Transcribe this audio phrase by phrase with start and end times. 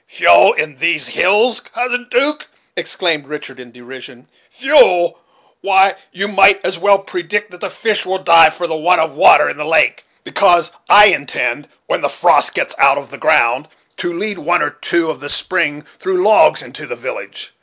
[0.07, 5.19] "Fuel in these hills, Cousin 'Duke!" exclaimed Richard, in derision "fuel!
[5.61, 9.13] why, you might as well predict that the fish will die for the want of
[9.13, 13.67] water in the lake, because I intend, when the frost gets out of the ground,
[13.97, 17.53] to lead one or two of the spring; through logs, into the village.